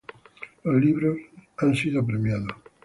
Los 0.63 0.81
libros 0.81 1.19
han 1.57 1.75
sido 1.75 2.03
premiados. 2.03 2.53